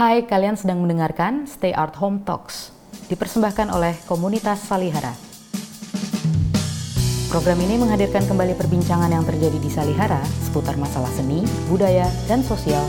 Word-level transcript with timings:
Hai, 0.00 0.24
kalian 0.24 0.56
sedang 0.56 0.80
mendengarkan 0.80 1.44
Stay 1.44 1.76
Art 1.76 1.92
Home 2.00 2.24
Talks, 2.24 2.72
dipersembahkan 3.12 3.68
oleh 3.68 3.92
komunitas 4.08 4.64
Salihara. 4.64 5.12
Program 7.28 7.60
ini 7.60 7.76
menghadirkan 7.76 8.24
kembali 8.24 8.56
perbincangan 8.56 9.12
yang 9.12 9.28
terjadi 9.28 9.60
di 9.60 9.68
Salihara 9.68 10.24
seputar 10.40 10.80
masalah 10.80 11.12
seni, 11.12 11.44
budaya, 11.68 12.08
dan 12.24 12.40
sosial 12.40 12.80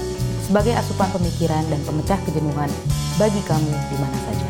sebagai 0.47 0.71
asupan 0.71 1.11
pemikiran 1.11 1.59
dan 1.67 1.83
pemecah 1.83 2.15
kejenuhan 2.23 2.71
bagi 3.19 3.43
kamu 3.43 3.71
di 3.75 3.97
mana 3.99 4.17
saja. 4.31 4.49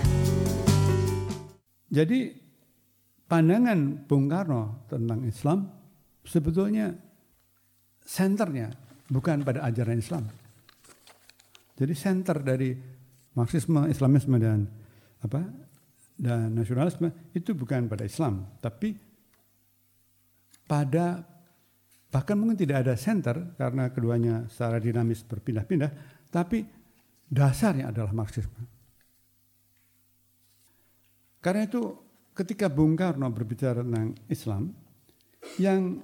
Jadi 1.90 2.30
pandangan 3.26 4.06
Bung 4.06 4.30
Karno 4.30 4.86
tentang 4.86 5.26
Islam 5.26 5.66
sebetulnya 6.22 6.94
senternya 8.06 8.70
bukan 9.10 9.42
pada 9.42 9.66
ajaran 9.66 9.98
Islam. 9.98 10.41
Jadi 11.82 11.94
center 11.98 12.38
dari 12.46 12.78
Marxisme, 13.34 13.90
Islamisme 13.90 14.38
dan 14.38 14.70
apa 15.26 15.42
dan 16.14 16.54
nasionalisme 16.54 17.34
itu 17.34 17.58
bukan 17.58 17.90
pada 17.90 18.06
Islam, 18.06 18.46
tapi 18.62 18.94
pada 20.70 21.26
bahkan 22.14 22.38
mungkin 22.38 22.54
tidak 22.54 22.86
ada 22.86 22.94
center 22.94 23.58
karena 23.58 23.90
keduanya 23.90 24.46
secara 24.46 24.78
dinamis 24.78 25.26
berpindah-pindah, 25.26 25.92
tapi 26.30 26.62
dasarnya 27.26 27.90
adalah 27.90 28.14
Marxisme. 28.14 28.62
Karena 31.42 31.66
itu 31.66 31.98
ketika 32.38 32.70
Bung 32.70 32.94
Karno 32.94 33.26
berbicara 33.34 33.82
tentang 33.82 34.14
Islam, 34.30 34.70
yang 35.58 35.98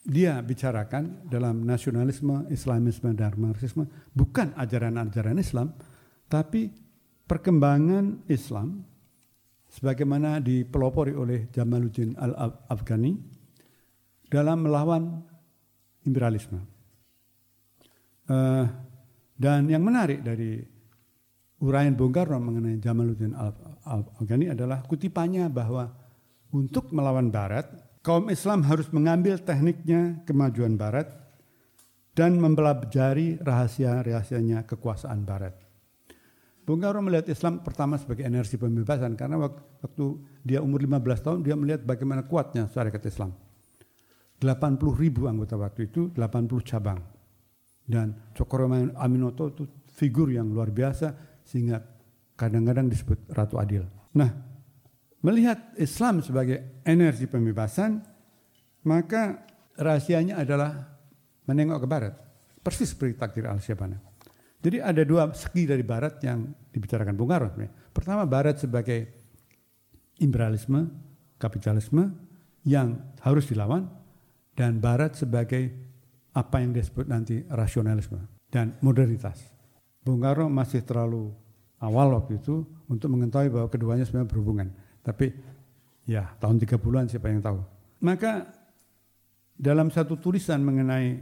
dia 0.00 0.40
bicarakan 0.40 1.28
dalam 1.28 1.62
nasionalisme, 1.68 2.48
Islamisme, 2.48 3.12
dan 3.12 3.36
Marxisme 3.36 3.84
bukan 4.16 4.56
ajaran-ajaran 4.56 5.36
Islam, 5.36 5.76
tapi 6.24 6.72
perkembangan 7.28 8.24
Islam 8.26 8.80
sebagaimana 9.70 10.40
dipelopori 10.42 11.14
oleh 11.14 11.52
Jamaluddin 11.52 12.16
Al-Afghani 12.16 13.12
dalam 14.26 14.66
melawan 14.66 15.22
imperialisme. 16.02 16.58
Uh, 18.30 18.66
dan 19.34 19.66
yang 19.66 19.82
menarik 19.82 20.22
dari 20.22 20.62
uraian 21.60 21.92
Bung 21.92 22.14
Karno 22.14 22.40
mengenai 22.40 22.80
Jamaluddin 22.80 23.36
Al-Afghani 23.36 24.54
adalah 24.54 24.80
kutipannya 24.86 25.50
bahwa 25.52 25.86
untuk 26.50 26.90
melawan 26.90 27.30
Barat, 27.30 27.89
kaum 28.00 28.32
Islam 28.32 28.64
harus 28.64 28.88
mengambil 28.92 29.36
tekniknya 29.40 30.20
kemajuan 30.24 30.76
Barat 30.76 31.08
dan 32.16 32.36
mempelajari 32.40 33.40
rahasia-rahasianya 33.40 34.66
kekuasaan 34.66 35.24
Barat. 35.24 35.56
Bung 36.64 36.78
Karno 36.84 37.02
melihat 37.02 37.26
Islam 37.32 37.64
pertama 37.64 37.98
sebagai 37.98 38.22
energi 38.22 38.54
pembebasan 38.54 39.16
karena 39.16 39.40
waktu 39.40 40.06
dia 40.44 40.62
umur 40.62 40.84
15 40.84 41.24
tahun 41.24 41.38
dia 41.42 41.56
melihat 41.56 41.82
bagaimana 41.82 42.22
kuatnya 42.28 42.68
syarikat 42.70 43.02
Islam. 43.08 43.34
80 44.40 44.80
ribu 44.96 45.28
anggota 45.28 45.60
waktu 45.60 45.92
itu, 45.92 46.08
80 46.16 46.64
cabang. 46.64 47.00
Dan 47.84 48.32
Cokro 48.32 48.70
Aminoto 48.96 49.52
itu 49.52 49.64
figur 49.92 50.32
yang 50.32 50.48
luar 50.48 50.72
biasa 50.72 51.12
sehingga 51.44 51.82
kadang-kadang 52.38 52.88
disebut 52.88 53.28
Ratu 53.34 53.60
Adil. 53.60 53.84
Nah, 54.16 54.30
melihat 55.20 55.72
Islam 55.76 56.24
sebagai 56.24 56.82
energi 56.84 57.28
pembebasan, 57.28 58.00
maka 58.84 59.44
rahasianya 59.76 60.40
adalah 60.40 61.00
menengok 61.48 61.84
ke 61.84 61.88
barat. 61.88 62.14
Persis 62.60 62.92
seperti 62.92 63.16
takdir 63.16 63.48
al-Syabana. 63.48 63.96
Jadi 64.60 64.76
ada 64.76 65.02
dua 65.08 65.32
segi 65.32 65.64
dari 65.64 65.80
barat 65.80 66.20
yang 66.20 66.44
dibicarakan 66.68 67.16
Bung 67.16 67.32
Karno. 67.32 67.48
Pertama 67.96 68.28
barat 68.28 68.60
sebagai 68.60 69.08
imperialisme, 70.20 70.84
kapitalisme 71.40 72.12
yang 72.68 73.16
harus 73.24 73.48
dilawan 73.48 73.88
dan 74.52 74.76
barat 74.76 75.16
sebagai 75.16 75.72
apa 76.36 76.60
yang 76.60 76.76
disebut 76.76 77.08
nanti 77.08 77.40
rasionalisme 77.48 78.20
dan 78.52 78.76
modernitas. 78.84 79.40
Bung 80.04 80.20
Karno 80.20 80.52
masih 80.52 80.84
terlalu 80.84 81.32
awal 81.80 82.12
waktu 82.12 82.36
itu 82.36 82.68
untuk 82.92 83.08
mengetahui 83.16 83.48
bahwa 83.48 83.68
keduanya 83.72 84.04
sebenarnya 84.04 84.28
berhubungan. 84.28 84.68
Tapi 85.10 85.26
ya 86.06 86.30
tahun 86.38 86.62
30-an 86.62 87.10
siapa 87.10 87.26
yang 87.26 87.42
tahu. 87.42 87.58
Maka 88.06 88.46
dalam 89.58 89.90
satu 89.90 90.14
tulisan 90.22 90.62
mengenai 90.62 91.18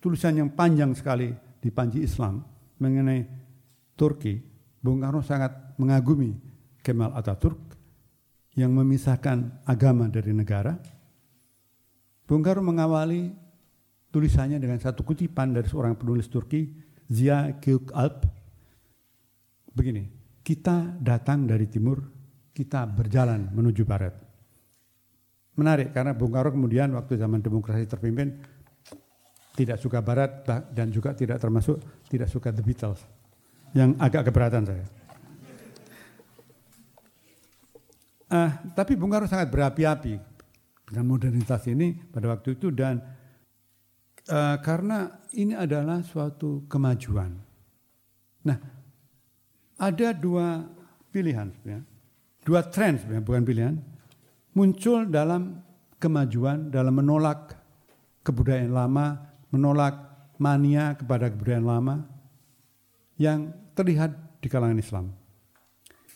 tulisan 0.00 0.40
yang 0.40 0.48
panjang 0.56 0.96
sekali 0.96 1.36
di 1.60 1.68
Panji 1.68 2.00
Islam 2.00 2.40
mengenai 2.80 3.20
Turki, 3.92 4.40
Bung 4.80 5.04
Karno 5.04 5.20
sangat 5.20 5.76
mengagumi 5.76 6.32
Kemal 6.80 7.12
Atatürk 7.12 7.60
yang 8.56 8.72
memisahkan 8.72 9.68
agama 9.68 10.08
dari 10.08 10.32
negara. 10.32 10.80
Bung 12.24 12.40
Karno 12.40 12.64
mengawali 12.64 13.28
tulisannya 14.08 14.56
dengan 14.56 14.80
satu 14.80 15.04
kutipan 15.04 15.52
dari 15.52 15.68
seorang 15.68 15.92
penulis 15.92 16.32
Turki, 16.32 16.72
Zia 17.04 17.52
Gökalp. 17.60 18.24
Begini, 19.76 20.08
kita 20.40 20.96
datang 20.96 21.44
dari 21.44 21.68
timur, 21.68 22.15
kita 22.56 22.88
berjalan 22.88 23.52
menuju 23.52 23.84
barat. 23.84 24.16
Menarik 25.60 25.92
karena 25.92 26.16
Bung 26.16 26.32
Karno 26.32 26.48
kemudian 26.48 26.88
waktu 26.96 27.20
zaman 27.20 27.44
demokrasi 27.44 27.84
terpimpin 27.84 28.40
tidak 29.56 29.76
suka 29.76 30.00
barat 30.00 30.44
dan 30.72 30.88
juga 30.88 31.12
tidak 31.12 31.36
termasuk 31.36 31.76
tidak 32.08 32.32
suka 32.32 32.48
The 32.52 32.64
Beatles 32.64 33.00
yang 33.76 33.92
agak 34.00 34.32
keberatan 34.32 34.64
saya. 34.64 34.84
Uh, 38.26 38.50
tapi 38.72 38.96
Bung 38.96 39.12
Karno 39.12 39.28
sangat 39.28 39.52
berapi-api 39.52 40.16
dengan 40.88 41.04
modernitas 41.08 41.64
ini 41.68 41.92
pada 41.92 42.32
waktu 42.32 42.56
itu 42.56 42.72
dan 42.72 43.00
uh, 44.32 44.56
karena 44.64 45.24
ini 45.36 45.52
adalah 45.52 46.00
suatu 46.04 46.64
kemajuan. 46.68 47.32
Nah, 48.44 48.58
ada 49.76 50.08
dua 50.12 50.68
pilihan 51.10 51.48
sebenarnya, 51.52 51.95
dua 52.46 52.62
tren 52.70 52.94
bukan 53.26 53.42
pilihan 53.42 53.74
muncul 54.54 55.10
dalam 55.10 55.66
kemajuan 55.98 56.70
dalam 56.70 56.94
menolak 56.94 57.58
kebudayaan 58.22 58.72
lama, 58.74 59.06
menolak 59.50 59.94
mania 60.38 60.94
kepada 60.94 61.30
kebudayaan 61.30 61.66
lama 61.66 61.96
yang 63.18 63.50
terlihat 63.74 64.40
di 64.40 64.48
kalangan 64.50 64.78
Islam. 64.78 65.06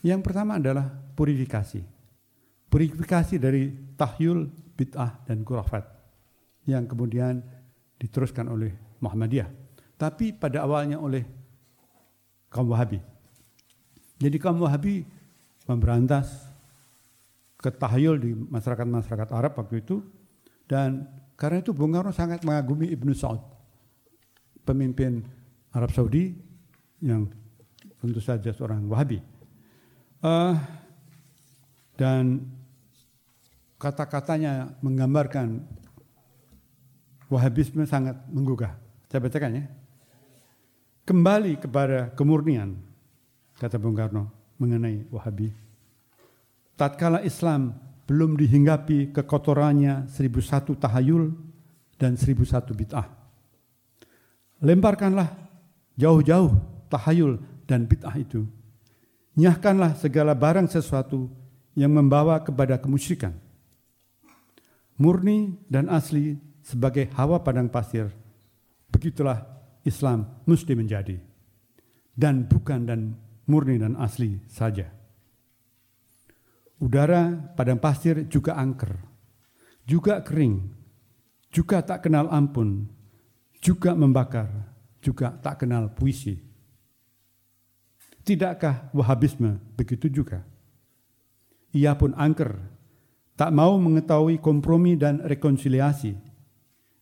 Yang 0.00 0.20
pertama 0.24 0.56
adalah 0.56 0.88
purifikasi. 0.90 1.84
Purifikasi 2.70 3.34
dari 3.36 3.68
tahyul, 3.98 4.48
bid'ah, 4.78 5.26
dan 5.26 5.44
kurafat. 5.44 5.84
Yang 6.64 6.94
kemudian 6.94 7.42
diteruskan 8.00 8.48
oleh 8.48 8.72
Muhammadiyah. 9.02 9.48
Tapi 10.00 10.32
pada 10.32 10.64
awalnya 10.64 10.96
oleh 10.96 11.24
kaum 12.48 12.72
Wahabi. 12.72 13.00
Jadi 14.20 14.36
kaum 14.40 14.60
Wahabi 14.60 15.04
memberantas 15.70 16.50
ketahayul 17.62 18.18
di 18.18 18.34
masyarakat-masyarakat 18.34 19.28
Arab 19.30 19.54
waktu 19.54 19.86
itu 19.86 20.02
dan 20.66 21.06
karena 21.38 21.62
itu 21.62 21.70
Bung 21.70 21.94
Karno 21.94 22.10
sangat 22.10 22.42
mengagumi 22.42 22.90
Ibnu 22.90 23.14
Saud, 23.14 23.38
pemimpin 24.66 25.22
Arab 25.70 25.94
Saudi 25.94 26.34
yang 26.98 27.30
tentu 28.02 28.18
saja 28.18 28.50
seorang 28.50 28.82
Wahabi. 28.90 29.22
Uh, 30.20 30.52
dan 31.96 32.44
kata-katanya 33.78 34.74
menggambarkan 34.82 35.64
Wahabisme 37.30 37.86
sangat 37.86 38.18
menggugah. 38.26 38.74
Saya 39.06 39.22
bacakan 39.22 39.62
ya. 39.62 39.64
Kembali 41.06 41.62
kepada 41.62 42.10
kemurnian, 42.18 42.74
kata 43.54 43.78
Bung 43.78 43.94
Karno 43.94 44.39
mengenai 44.60 45.08
Wahabi. 45.08 45.50
Tatkala 46.76 47.24
Islam 47.24 47.72
belum 48.04 48.36
dihinggapi 48.36 49.16
kekotorannya 49.16 50.06
seribu 50.12 50.44
satu 50.44 50.76
tahayul 50.76 51.32
dan 51.96 52.20
seribu 52.20 52.44
satu 52.44 52.76
bid'ah. 52.76 53.08
Lemparkanlah 54.60 55.32
jauh-jauh 55.96 56.52
tahayul 56.92 57.40
dan 57.64 57.88
bid'ah 57.88 58.16
itu. 58.20 58.44
Nyahkanlah 59.40 59.96
segala 59.96 60.36
barang 60.36 60.68
sesuatu 60.68 61.32
yang 61.78 61.94
membawa 61.96 62.42
kepada 62.44 62.76
kemusyrikan. 62.76 63.32
Murni 65.00 65.56
dan 65.70 65.88
asli 65.88 66.36
sebagai 66.60 67.08
hawa 67.16 67.40
padang 67.40 67.72
pasir. 67.72 68.12
Begitulah 68.90 69.40
Islam 69.86 70.28
mesti 70.44 70.76
menjadi. 70.76 71.16
Dan 72.12 72.44
bukan 72.44 72.84
dan 72.84 73.00
murni 73.50 73.82
dan 73.82 73.98
asli 73.98 74.38
saja. 74.46 74.86
Udara 76.78 77.34
padang 77.58 77.82
pasir 77.82 78.30
juga 78.30 78.54
angker, 78.56 78.94
juga 79.84 80.22
kering, 80.22 80.70
juga 81.50 81.82
tak 81.82 82.06
kenal 82.06 82.30
ampun, 82.30 82.86
juga 83.60 83.92
membakar, 83.92 84.48
juga 85.02 85.34
tak 85.42 85.66
kenal 85.66 85.92
puisi. 85.92 86.38
Tidakkah 88.24 88.94
Wahabisme 88.94 89.58
begitu 89.74 90.06
juga? 90.06 90.46
Ia 91.74 91.98
pun 91.98 92.14
angker, 92.14 92.54
tak 93.34 93.50
mau 93.50 93.76
mengetahui 93.76 94.38
kompromi 94.38 94.94
dan 94.94 95.20
rekonsiliasi. 95.20 96.14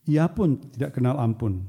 Ia 0.09 0.27
pun 0.33 0.57
tidak 0.73 0.97
kenal 0.97 1.21
ampun. 1.21 1.69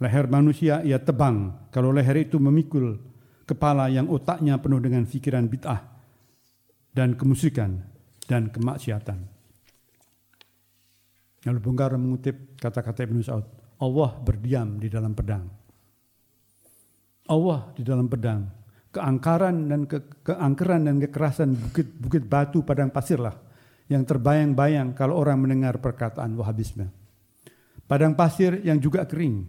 Leher 0.00 0.24
manusia 0.30 0.80
ia 0.80 0.96
tebang 0.96 1.68
kalau 1.68 1.92
leher 1.92 2.16
itu 2.24 2.40
memikul 2.40 3.09
kepala 3.50 3.90
yang 3.90 4.06
otaknya 4.06 4.54
penuh 4.62 4.78
dengan 4.78 5.02
pikiran 5.02 5.50
bid'ah 5.50 5.82
dan 6.94 7.18
kemusikan 7.18 7.82
dan 8.30 8.50
kemaksiatan. 8.54 9.18
Lalu 11.50 11.58
Bung 11.58 11.78
mengutip 11.78 12.60
kata-kata 12.60 13.08
Ibnu 13.08 13.24
Saud, 13.24 13.46
Allah 13.80 14.10
berdiam 14.20 14.76
di 14.76 14.92
dalam 14.92 15.16
pedang. 15.16 15.48
Allah 17.30 17.72
di 17.72 17.82
dalam 17.82 18.06
pedang. 18.06 18.44
Keangkaran 18.90 19.70
dan 19.70 19.86
ke, 19.86 20.02
keangkeran 20.26 20.90
dan 20.90 20.98
kekerasan 20.98 21.54
bukit-bukit 21.54 22.26
batu 22.26 22.66
padang 22.66 22.90
pasirlah 22.90 23.38
yang 23.86 24.02
terbayang-bayang 24.02 24.98
kalau 24.98 25.18
orang 25.18 25.38
mendengar 25.38 25.78
perkataan 25.78 26.34
Wahabisme. 26.34 26.90
Padang 27.86 28.18
pasir 28.18 28.62
yang 28.66 28.82
juga 28.82 29.06
kering, 29.06 29.46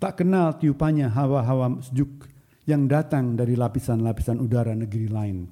tak 0.00 0.24
kenal 0.24 0.56
tiupannya 0.56 1.12
hawa-hawa 1.12 1.80
sejuk 1.84 2.28
yang 2.70 2.86
datang 2.86 3.34
dari 3.34 3.58
lapisan-lapisan 3.58 4.38
udara 4.38 4.70
negeri 4.78 5.10
lain. 5.10 5.50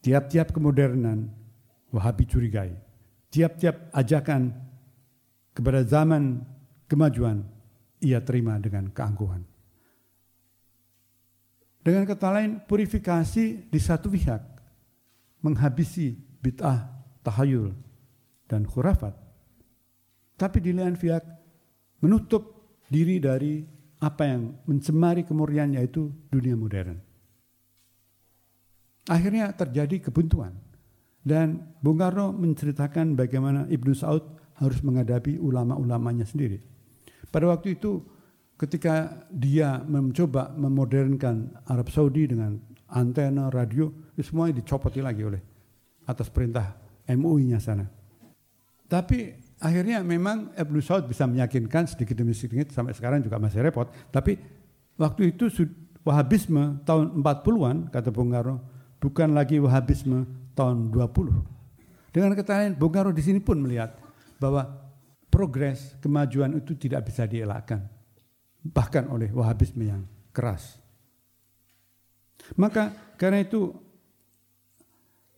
Tiap-tiap 0.00 0.56
kemodernan 0.56 1.28
Wahabi 1.88 2.28
curigai. 2.28 2.72
Tiap-tiap 3.28 3.92
ajakan 3.92 4.52
kepada 5.56 5.84
zaman 5.84 6.44
kemajuan 6.88 7.44
ia 8.00 8.20
terima 8.20 8.60
dengan 8.60 8.92
keangkuhan. 8.92 9.44
Dengan 11.80 12.04
kata 12.04 12.28
lain, 12.28 12.60
purifikasi 12.68 13.72
di 13.72 13.80
satu 13.80 14.12
pihak 14.12 14.44
menghabisi 15.40 16.12
bid'ah, 16.44 16.92
tahayul, 17.24 17.72
dan 18.44 18.68
khurafat. 18.68 19.16
Tapi 20.36 20.58
di 20.60 20.76
lain 20.76 21.00
pihak 21.00 21.24
menutup 22.04 22.76
diri 22.92 23.16
dari 23.16 23.64
apa 23.98 24.22
yang 24.26 24.54
mencemari 24.66 25.26
kemurnian 25.26 25.74
yaitu 25.74 26.10
dunia 26.30 26.54
modern. 26.54 26.98
Akhirnya 29.08 29.50
terjadi 29.56 30.10
kebuntuan. 30.10 30.54
Dan 31.24 31.74
Bung 31.82 31.98
Karno 31.98 32.32
menceritakan 32.32 33.18
bagaimana 33.18 33.66
Ibnu 33.68 33.92
Saud 33.92 34.22
harus 34.56 34.80
menghadapi 34.80 35.36
ulama-ulamanya 35.36 36.24
sendiri. 36.24 36.62
Pada 37.28 37.50
waktu 37.52 37.76
itu 37.76 38.00
ketika 38.56 39.26
dia 39.28 39.82
mencoba 39.84 40.50
memodernkan 40.56 41.62
Arab 41.68 41.92
Saudi 41.92 42.26
dengan 42.26 42.56
antena, 42.88 43.52
radio, 43.52 43.92
itu 44.16 44.24
semuanya 44.32 44.58
dicopoti 44.64 45.04
lagi 45.04 45.22
oleh 45.22 45.42
atas 46.08 46.32
perintah 46.32 46.74
MUI-nya 47.04 47.60
sana. 47.60 47.84
Tapi 48.88 49.47
akhirnya 49.58 50.02
memang 50.06 50.54
Ibnu 50.54 50.78
Saud 50.82 51.10
bisa 51.10 51.26
meyakinkan 51.26 51.90
sedikit 51.90 52.14
demi 52.18 52.34
sedikit 52.34 52.70
sampai 52.70 52.94
sekarang 52.94 53.22
juga 53.22 53.38
masih 53.42 53.62
repot. 53.62 53.90
Tapi 54.10 54.38
waktu 54.98 55.34
itu 55.34 55.50
Wahabisme 56.06 56.80
tahun 56.88 57.20
40-an 57.20 57.92
kata 57.92 58.08
Bung 58.08 58.32
Karno 58.32 58.64
bukan 58.96 59.36
lagi 59.36 59.60
Wahabisme 59.60 60.24
tahun 60.56 60.88
20. 60.88 62.14
Dengan 62.14 62.32
kata 62.32 62.64
lain 62.64 62.72
Bung 62.80 62.94
Karno 62.94 63.12
di 63.12 63.20
sini 63.20 63.44
pun 63.44 63.60
melihat 63.60 63.92
bahwa 64.40 64.64
progres 65.28 65.98
kemajuan 66.00 66.56
itu 66.56 66.72
tidak 66.80 67.12
bisa 67.12 67.28
dielakkan 67.28 67.84
bahkan 68.64 69.04
oleh 69.12 69.28
Wahabisme 69.34 69.84
yang 69.84 70.02
keras. 70.32 70.80
Maka 72.56 73.14
karena 73.20 73.44
itu 73.44 73.74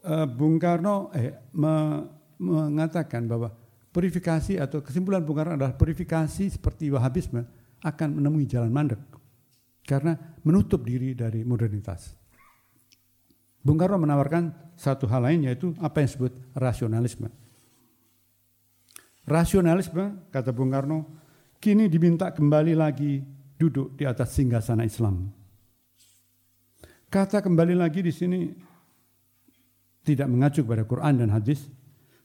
uh, 0.06 0.26
Bung 0.28 0.60
Karno 0.60 1.10
eh, 1.16 1.34
me, 1.56 2.06
mengatakan 2.40 3.26
bahwa 3.26 3.52
purifikasi 3.90 4.58
atau 4.58 4.82
kesimpulan 4.82 5.22
Bung 5.22 5.38
Karno 5.38 5.58
adalah 5.58 5.74
purifikasi 5.74 6.50
seperti 6.50 6.90
Wahabisme 6.90 7.42
akan 7.82 8.08
menemui 8.18 8.46
jalan 8.46 8.70
mandek 8.70 9.02
karena 9.82 10.14
menutup 10.46 10.86
diri 10.86 11.14
dari 11.18 11.42
modernitas. 11.42 12.14
Bung 13.60 13.76
Karno 13.76 14.00
menawarkan 14.00 14.72
satu 14.78 15.04
hal 15.10 15.28
lain 15.28 15.50
yaitu 15.50 15.76
apa 15.82 16.00
yang 16.00 16.08
disebut 16.08 16.32
rasionalisme. 16.56 17.28
Rasionalisme, 19.28 20.32
kata 20.32 20.50
Bung 20.50 20.72
Karno, 20.72 21.04
kini 21.60 21.92
diminta 21.92 22.32
kembali 22.32 22.72
lagi 22.72 23.20
duduk 23.60 24.00
di 24.00 24.08
atas 24.08 24.32
singgasana 24.32 24.88
Islam. 24.88 25.28
Kata 27.10 27.44
kembali 27.44 27.74
lagi 27.76 28.00
di 28.00 28.12
sini 28.14 28.48
tidak 30.00 30.30
mengacu 30.30 30.64
kepada 30.64 30.88
Quran 30.88 31.20
dan 31.20 31.28
hadis, 31.34 31.68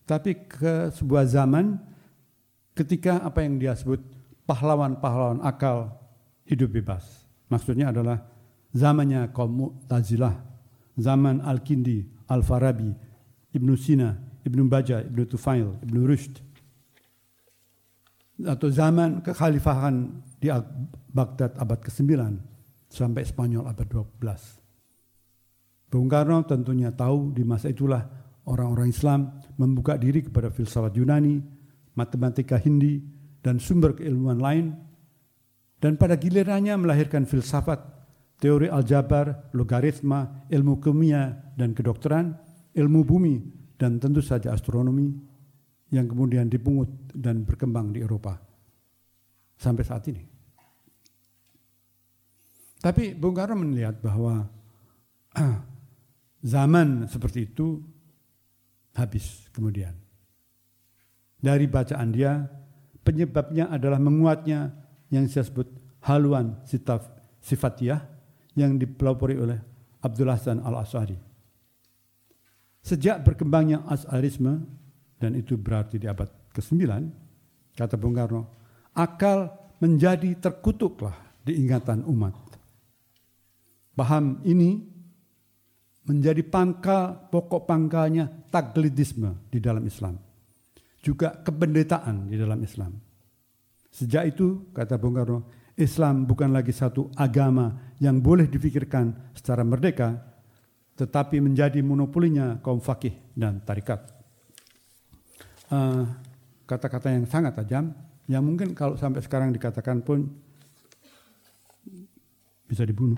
tapi 0.06 0.46
ke 0.46 0.94
sebuah 0.94 1.25
zaman 1.25 1.81
ketika 2.78 3.25
apa 3.25 3.42
yang 3.42 3.57
dia 3.57 3.74
sebut 3.74 4.02
pahlawan-pahlawan 4.46 5.42
akal 5.42 5.90
hidup 6.46 6.78
bebas. 6.78 7.25
Maksudnya 7.50 7.90
adalah 7.90 8.22
zamannya 8.74 9.34
kaum 9.34 9.52
Mu'tazilah, 9.54 10.38
zaman 10.98 11.42
Al-Kindi, 11.42 12.06
Al-Farabi, 12.30 12.94
Ibnu 13.54 13.74
Sina, 13.78 14.13
Ibnu 14.46 14.69
Baja, 14.69 15.02
Ibnu 15.02 15.25
Tufail, 15.25 15.74
Ibnu 15.81 16.06
Rushd, 16.06 16.42
atau 18.44 18.68
zaman 18.69 19.24
kekhalifahan 19.24 20.22
di 20.38 20.52
Baghdad 21.16 21.56
abad 21.56 21.80
ke-9 21.80 22.12
sampai 22.92 23.24
Spanyol 23.24 23.63
abad 23.66 23.88
12. 23.88 24.62
Bung 25.88 26.12
Karno 26.12 26.44
tentunya 26.44 26.92
tahu 26.92 27.31
di 27.31 27.48
masa 27.48 27.72
itulah 27.72 28.04
orang-orang 28.45 28.89
Islam 28.89 29.19
membuka 29.57 29.97
diri 29.97 30.25
kepada 30.25 30.53
filsafat 30.53 30.94
Yunani, 30.97 31.42
matematika 31.97 32.57
Hindi, 32.62 33.01
dan 33.42 33.62
sumber 33.62 33.97
keilmuan 33.97 34.42
lain, 34.42 34.74
dan 35.81 35.97
pada 35.97 36.18
gilirannya 36.18 36.74
melahirkan 36.81 37.30
filsafat, 37.30 37.77
teori 38.42 38.69
aljabar, 38.69 39.51
logaritma, 39.53 40.50
ilmu 40.50 40.81
kimia 40.81 41.53
dan 41.53 41.77
kedokteran, 41.77 42.33
ilmu 42.74 43.01
bumi, 43.06 43.36
dan 43.77 44.01
tentu 44.01 44.24
saja 44.24 44.56
astronomi, 44.56 45.13
yang 45.94 46.09
kemudian 46.09 46.50
dipungut 46.50 46.89
dan 47.13 47.45
berkembang 47.45 47.94
di 47.94 48.01
Eropa 48.01 48.36
sampai 49.56 49.83
saat 49.86 50.03
ini. 50.09 50.24
Tapi 52.81 53.18
Bung 53.18 53.33
Karno 53.33 53.57
melihat 53.57 53.97
bahwa 53.97 54.45
zaman 56.54 57.09
seperti 57.09 57.49
itu 57.49 57.81
habis 58.95 59.45
kemudian. 59.52 59.94
Dari 61.37 61.68
bacaan 61.69 62.09
dia, 62.09 62.47
penyebabnya 63.06 63.69
adalah 63.69 64.02
menguatnya 64.02 64.73
yang 65.14 65.30
saya 65.30 65.45
sebut 65.45 65.69
haluan 66.07 66.57
sifat 66.66 67.06
sifatiyah 67.44 68.02
yang 68.57 68.80
dipelopori 68.81 69.37
oleh 69.37 69.59
Abdul 70.02 70.31
Hasan 70.31 70.64
al-As'ari. 70.64 71.19
Sejak 72.81 73.21
berkembangnya 73.21 73.85
As'arisme, 73.85 74.66
dan 75.18 75.37
itu 75.37 75.57
berarti 75.57 76.02
di 76.02 76.09
abad 76.09 76.30
ke-9, 76.54 76.81
kata 77.78 77.95
Bung 77.97 78.14
Karno, 78.14 78.49
akal 78.94 79.49
menjadi 79.81 80.37
terkutuklah 80.40 81.14
di 81.45 81.61
ingatan 81.61 82.06
umat. 82.07 82.33
Paham 83.94 84.42
ini 84.45 84.94
menjadi 86.06 86.42
pangkal, 86.45 87.30
pokok 87.33 87.66
pangkalnya 87.66 88.30
taklidisme 88.54 89.50
di 89.50 89.57
dalam 89.57 89.81
Islam. 89.85 90.18
Juga 91.02 91.33
kependetaan 91.42 92.30
di 92.30 92.38
dalam 92.38 92.62
Islam. 92.62 92.97
Sejak 93.90 94.35
itu, 94.35 94.69
kata 94.74 94.97
Bung 94.97 95.18
Karno, 95.18 95.50
Islam 95.76 96.24
bukan 96.24 96.56
lagi 96.56 96.71
satu 96.71 97.12
agama 97.19 97.94
yang 98.00 98.24
boleh 98.24 98.47
difikirkan 98.47 99.33
secara 99.35 99.62
merdeka, 99.68 100.16
tetapi 100.95 101.44
menjadi 101.44 101.83
monopolinya 101.83 102.64
kaum 102.64 102.80
fakih 102.80 103.14
dan 103.35 103.59
tarikat. 103.64 104.00
Eh, 105.66 106.04
kata-kata 106.69 107.09
uh, 107.12 107.14
yang 107.18 107.26
sangat 107.28 107.57
tajam 107.57 107.90
yang 108.30 108.42
mungkin 108.45 108.78
kalau 108.78 108.94
sampai 108.97 109.21
sekarang 109.21 109.54
dikatakan 109.54 110.02
pun 110.02 110.30
bisa 112.66 112.85
dibunuh. 112.85 113.18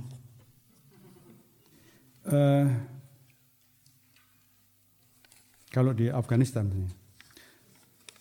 Uh, 2.27 2.67
kalau 5.71 5.95
di 5.95 6.11
Afghanistan, 6.11 6.67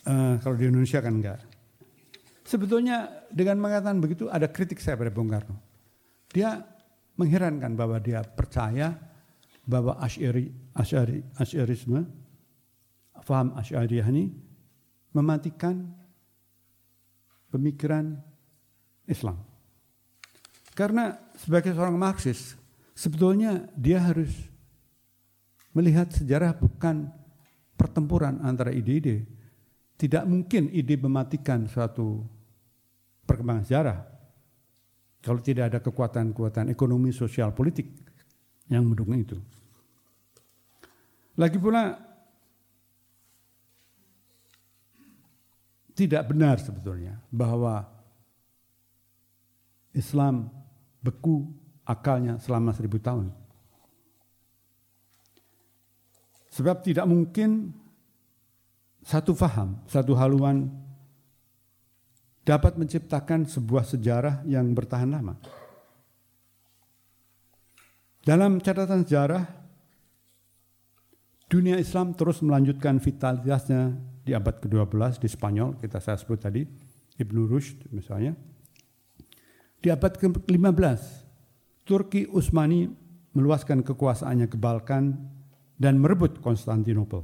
uh, 0.06 0.38
kalau 0.38 0.54
di 0.54 0.70
Indonesia 0.70 1.02
kan 1.02 1.18
enggak. 1.18 1.42
Sebetulnya 2.46 3.26
dengan 3.34 3.58
mengatakan 3.58 3.98
begitu 3.98 4.30
ada 4.30 4.46
kritik 4.46 4.78
saya 4.78 4.94
pada 4.94 5.10
Bung 5.10 5.26
Karno. 5.26 5.58
Dia 6.30 6.62
mengherankan 7.18 7.75
bahwa 7.75 7.98
dia 7.98 8.22
percaya 8.22 8.94
bahwa 9.66 9.98
Asy'ari, 9.98 10.54
Asy'ari, 10.78 11.26
Asy'arisme 11.42 12.06
faham 13.26 13.58
Asy'ariyah 13.58 14.06
ini 14.14 14.30
mematikan 15.10 15.90
pemikiran 17.50 18.14
Islam. 19.10 19.42
Karena 20.76 21.18
sebagai 21.34 21.72
seorang 21.75 21.96
Marxis, 21.98 22.54
sebetulnya 22.96 23.68
dia 23.76 24.00
harus 24.00 24.32
melihat 25.76 26.08
sejarah 26.08 26.56
bukan 26.56 27.12
pertempuran 27.76 28.40
antara 28.40 28.72
ide-ide. 28.72 29.28
Tidak 29.96 30.24
mungkin 30.24 30.72
ide 30.72 30.96
mematikan 30.96 31.68
suatu 31.68 32.24
perkembangan 33.28 33.64
sejarah 33.64 33.98
kalau 35.20 35.40
tidak 35.40 35.72
ada 35.72 35.78
kekuatan-kekuatan 35.84 36.72
ekonomi, 36.72 37.12
sosial, 37.12 37.52
politik 37.52 37.92
yang 38.72 38.84
mendukung 38.84 39.16
itu. 39.16 39.36
Lagi 41.36 41.56
pula 41.60 41.96
tidak 45.96 46.28
benar 46.28 46.60
sebetulnya 46.60 47.20
bahwa 47.32 47.84
Islam 49.96 50.52
beku 51.00 51.65
akalnya 51.87 52.43
selama 52.43 52.75
seribu 52.75 52.99
tahun. 52.99 53.31
Sebab 56.50 56.83
tidak 56.83 57.07
mungkin 57.07 57.71
satu 59.07 59.37
faham, 59.38 59.78
satu 59.87 60.19
haluan 60.19 60.66
dapat 62.43 62.75
menciptakan 62.75 63.47
sebuah 63.47 63.87
sejarah 63.87 64.43
yang 64.49 64.66
bertahan 64.75 65.11
lama. 65.14 65.38
Dalam 68.26 68.59
catatan 68.59 69.07
sejarah, 69.07 69.45
dunia 71.47 71.78
Islam 71.78 72.14
terus 72.19 72.43
melanjutkan 72.43 72.99
vitalitasnya 72.99 73.95
di 74.26 74.35
abad 74.35 74.59
ke-12 74.59 75.23
di 75.23 75.28
Spanyol, 75.31 75.78
kita 75.78 76.02
saya 76.02 76.19
sebut 76.19 76.43
tadi, 76.43 76.66
Ibnu 77.23 77.47
Rushd 77.47 77.87
misalnya. 77.95 78.35
Di 79.78 79.93
abad 79.95 80.19
ke-15, 80.19 81.25
Turki 81.87 82.26
Utsmani 82.26 82.90
meluaskan 83.38 83.87
kekuasaannya 83.87 84.50
ke 84.50 84.59
Balkan 84.59 85.14
dan 85.78 86.02
merebut 86.02 86.43
Konstantinopel, 86.43 87.23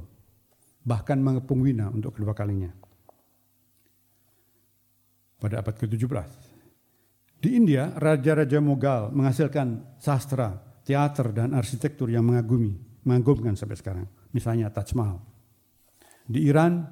bahkan 0.87 1.19
mengepung 1.19 1.59
Wina 1.59 1.91
untuk 1.91 2.15
kedua 2.15 2.31
kalinya. 2.31 2.71
Pada 5.43 5.59
abad 5.59 5.75
ke-17, 5.75 6.53
di 7.43 7.59
India, 7.59 7.91
raja-raja 7.99 8.63
Mughal 8.63 9.11
menghasilkan 9.11 9.99
sastra, 9.99 10.55
teater, 10.87 11.35
dan 11.35 11.51
arsitektur 11.51 12.07
yang 12.07 12.23
mengagumi, 12.23 12.79
mengagumkan 13.03 13.59
sampai 13.59 13.75
sekarang. 13.75 14.07
Misalnya 14.31 14.71
Taj 14.71 14.95
Mahal. 14.95 15.19
Di 16.23 16.47
Iran, 16.47 16.87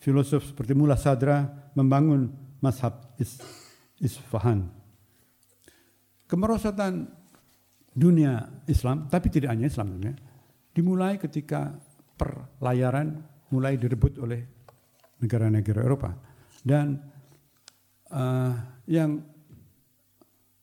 filosof 0.00 0.48
seperti 0.48 0.72
Mullah 0.72 0.96
Sadra 0.96 1.44
membangun 1.76 2.32
mazhab 2.64 3.12
Is 3.20 3.36
Isfahan. 4.00 4.81
Kemerosotan 6.32 7.12
dunia 7.92 8.64
Islam, 8.64 9.04
tapi 9.12 9.28
tidak 9.28 9.52
hanya 9.52 9.68
Islam 9.68 10.00
dunia, 10.00 10.16
dimulai 10.72 11.20
ketika 11.20 11.76
perlayaran 12.16 13.20
mulai 13.52 13.76
direbut 13.76 14.16
oleh 14.16 14.40
negara-negara 15.20 15.84
Eropa. 15.84 16.16
Dan 16.64 16.96
uh, 18.08 18.54
yang 18.88 19.20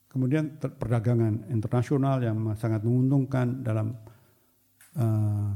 kemudian 0.09 0.57
perdagangan 0.57 1.53
internasional 1.53 2.17
yang 2.17 2.41
sangat 2.57 2.81
menguntungkan 2.81 3.61
dalam 3.61 3.93
uh, 4.97 5.53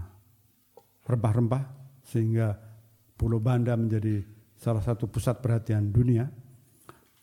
rempah-rempah 1.10 1.63
sehingga 2.05 2.53
Pulau 3.17 3.41
Banda 3.41 3.74
menjadi 3.74 4.22
salah 4.62 4.86
satu 4.86 5.10
pusat 5.10 5.41
perhatian 5.41 5.89
dunia. 5.89 6.29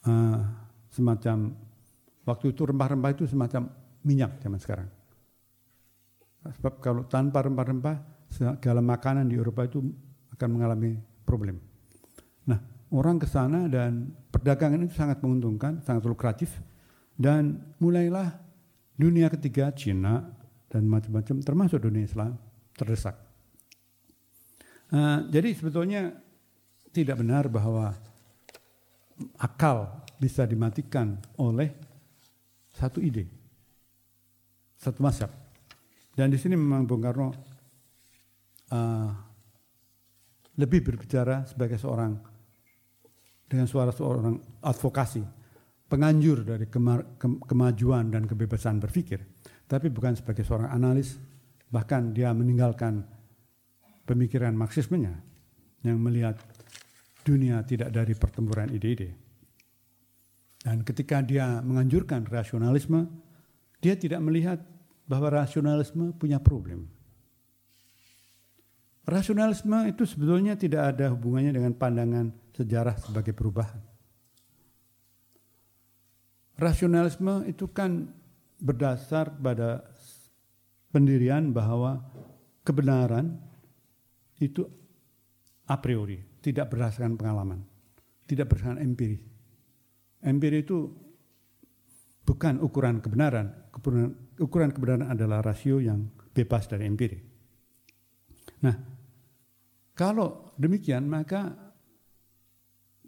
Uh, 0.03 0.43
semacam 0.91 1.55
waktu 2.25 2.53
itu 2.53 2.63
rempah-rempah 2.67 3.11
itu 3.15 3.25
semacam 3.29 3.71
minyak 4.05 4.41
zaman 4.41 4.61
sekarang 4.61 4.89
Sebab 6.41 6.81
kalau 6.81 7.05
tanpa 7.05 7.45
rempah-rempah, 7.45 7.97
segala 8.33 8.81
makanan 8.81 9.29
di 9.29 9.37
Eropa 9.37 9.69
itu 9.69 9.85
akan 10.33 10.49
mengalami 10.49 10.97
problem. 11.29 11.61
Nah, 12.49 12.57
orang 12.97 13.21
ke 13.21 13.29
sana 13.29 13.69
dan 13.69 14.09
perdagangan 14.33 14.81
itu 14.89 14.97
sangat 14.97 15.21
menguntungkan, 15.21 15.85
sangat 15.85 16.09
lukratif, 16.09 16.57
dan 17.21 17.61
mulailah 17.77 18.41
dunia 18.97 19.29
ketiga, 19.29 19.69
Cina, 19.77 20.33
dan 20.73 20.89
macam-macam, 20.89 21.45
termasuk 21.45 21.85
dunia 21.85 22.09
Islam, 22.09 22.41
terdesak. 22.73 23.21
Uh, 24.91 25.29
jadi 25.29 25.53
sebetulnya 25.53 26.17
tidak 26.91 27.21
benar 27.21 27.47
bahwa 27.53 27.95
akal 29.37 30.03
bisa 30.17 30.49
dimatikan 30.49 31.21
oleh 31.37 31.90
satu 32.73 33.03
ide, 33.03 33.27
satu 34.79 35.03
masyarakat. 35.03 35.41
Dan 36.15 36.31
di 36.31 36.39
sini 36.39 36.59
memang 36.59 36.85
Bung 36.85 37.03
Karno 37.03 37.29
uh, 38.71 39.11
lebih 40.59 40.81
berbicara 40.85 41.49
sebagai 41.49 41.81
seorang 41.81 42.13
dengan 43.51 43.67
suara 43.67 43.91
seorang 43.91 44.63
advokasi, 44.63 45.23
penganjur 45.91 46.47
dari 46.47 46.71
kema 46.71 47.19
ke 47.19 47.27
kemajuan 47.51 48.15
dan 48.15 48.29
kebebasan 48.31 48.79
berpikir, 48.79 49.19
tapi 49.67 49.91
bukan 49.91 50.15
sebagai 50.15 50.47
seorang 50.47 50.71
analis, 50.71 51.19
bahkan 51.67 52.15
dia 52.15 52.31
meninggalkan 52.31 53.03
pemikiran 54.07 54.55
marxismenya 54.55 55.19
yang 55.83 55.99
melihat 55.99 56.39
dunia 57.27 57.63
tidak 57.67 57.91
dari 57.91 58.15
pertempuran 58.15 58.71
ide-ide. 58.71 59.30
Dan 60.61 60.85
ketika 60.85 61.25
dia 61.25 61.65
menganjurkan 61.65 62.29
rasionalisme, 62.29 63.09
dia 63.81 63.97
tidak 63.97 64.21
melihat 64.21 64.61
bahwa 65.09 65.43
rasionalisme 65.43 66.13
punya 66.15 66.37
problem. 66.37 66.87
Rasionalisme 69.09 69.89
itu 69.89 70.05
sebetulnya 70.05 70.55
tidak 70.55 70.95
ada 70.95 71.11
hubungannya 71.11 71.57
dengan 71.57 71.73
pandangan 71.75 72.31
sejarah 72.53 72.95
sebagai 73.01 73.33
perubahan. 73.33 73.81
Rasionalisme 76.61 77.49
itu 77.49 77.73
kan 77.73 78.13
berdasar 78.61 79.33
pada 79.33 79.81
pendirian 80.93 81.57
bahwa 81.57 82.05
kebenaran 82.61 83.41
itu 84.37 84.69
a 85.65 85.77
priori, 85.81 86.21
tidak 86.45 86.69
berdasarkan 86.69 87.17
pengalaman, 87.17 87.65
tidak 88.29 88.53
berdasarkan 88.53 88.85
empiris. 88.85 89.30
Empiris 90.21 90.69
itu 90.69 90.79
bukan 92.25 92.61
ukuran 92.61 93.01
kebenaran. 93.01 93.73
Ukuran 94.41 94.71
kebenaran 94.71 95.09
adalah 95.09 95.41
rasio 95.41 95.81
yang 95.81 96.09
bebas 96.31 96.69
dari 96.69 96.85
empiri. 96.87 97.19
Nah, 98.61 98.77
kalau 99.97 100.53
demikian 100.61 101.09
maka 101.09 101.51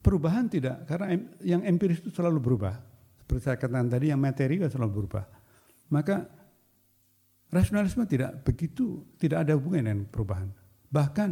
perubahan 0.01 0.49
tidak 0.49 0.89
karena 0.89 1.15
yang 1.45 1.63
empiris 1.63 2.01
itu 2.03 2.11
selalu 2.11 2.41
berubah. 2.41 2.75
Seperti 3.23 3.41
saya 3.45 3.57
katakan 3.57 3.89
tadi 3.89 4.11
yang 4.11 4.21
materi 4.21 4.59
juga 4.59 4.73
selalu 4.73 4.93
berubah. 5.05 5.25
Maka 5.93 6.25
rasionalisme 7.53 8.03
tidak 8.09 8.43
begitu 8.43 9.05
tidak 9.21 9.47
ada 9.47 9.55
hubungan 9.55 9.85
dengan 9.87 10.01
perubahan. 10.09 10.49
Bahkan 10.89 11.31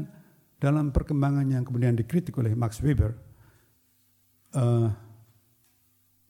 dalam 0.60 0.92
perkembangan 0.92 1.48
yang 1.48 1.64
kemudian 1.64 1.96
dikritik 1.96 2.36
oleh 2.36 2.52
Max 2.52 2.84
Weber, 2.84 3.16
uh, 4.54 4.92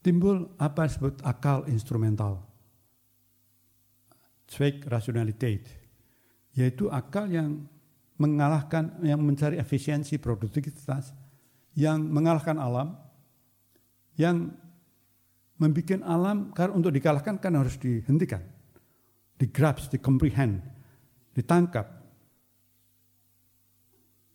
timbul 0.01 0.49
apa 0.57 0.89
disebut 0.89 1.21
akal 1.25 1.65
instrumental. 1.69 2.41
Zweck 4.51 4.83
rationaliteit, 4.91 5.69
yaitu 6.59 6.91
akal 6.91 7.31
yang 7.31 7.71
mengalahkan, 8.19 8.99
yang 9.07 9.23
mencari 9.23 9.57
efisiensi 9.57 10.19
produktivitas, 10.19 11.15
yang 11.79 12.03
mengalahkan 12.03 12.59
alam, 12.59 12.99
yang 14.19 14.51
membuat 15.61 16.03
alam 16.03 16.51
karena 16.51 16.73
untuk 16.75 16.93
dikalahkan 16.93 17.39
kan 17.39 17.53
harus 17.55 17.77
dihentikan, 17.79 18.43
digrabs, 19.39 19.89
dikomprehend, 19.93 20.65
ditangkap, 21.37 21.87